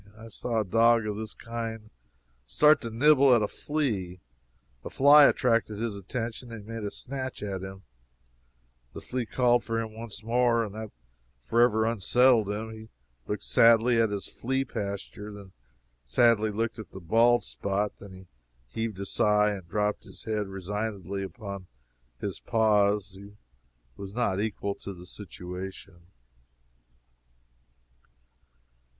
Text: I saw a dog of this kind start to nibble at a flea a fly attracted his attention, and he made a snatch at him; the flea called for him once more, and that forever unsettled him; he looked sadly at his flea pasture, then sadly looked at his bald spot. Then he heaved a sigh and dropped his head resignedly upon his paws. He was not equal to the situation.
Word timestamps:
I 0.17 0.29
saw 0.29 0.59
a 0.61 0.65
dog 0.65 1.05
of 1.05 1.15
this 1.17 1.35
kind 1.35 1.91
start 2.47 2.81
to 2.81 2.89
nibble 2.89 3.35
at 3.35 3.43
a 3.43 3.47
flea 3.47 4.19
a 4.83 4.89
fly 4.89 5.25
attracted 5.25 5.77
his 5.77 5.95
attention, 5.95 6.51
and 6.51 6.63
he 6.63 6.67
made 6.67 6.83
a 6.83 6.89
snatch 6.89 7.43
at 7.43 7.61
him; 7.61 7.83
the 8.93 9.01
flea 9.01 9.27
called 9.27 9.63
for 9.63 9.79
him 9.79 9.93
once 9.93 10.23
more, 10.23 10.63
and 10.63 10.73
that 10.73 10.89
forever 11.39 11.85
unsettled 11.85 12.49
him; 12.49 12.71
he 12.71 12.89
looked 13.27 13.43
sadly 13.43 14.01
at 14.01 14.09
his 14.09 14.25
flea 14.25 14.65
pasture, 14.65 15.31
then 15.31 15.51
sadly 16.03 16.49
looked 16.49 16.79
at 16.79 16.87
his 16.91 17.03
bald 17.03 17.43
spot. 17.43 17.97
Then 17.97 18.11
he 18.11 18.27
heaved 18.73 18.99
a 18.99 19.05
sigh 19.05 19.51
and 19.51 19.67
dropped 19.67 20.05
his 20.05 20.23
head 20.23 20.47
resignedly 20.47 21.21
upon 21.21 21.67
his 22.19 22.39
paws. 22.39 23.11
He 23.13 23.33
was 23.97 24.15
not 24.15 24.41
equal 24.41 24.73
to 24.79 24.95
the 24.95 25.05
situation. 25.05 26.07